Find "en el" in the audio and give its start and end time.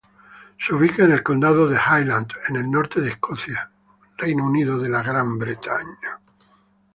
1.03-1.21, 2.49-2.71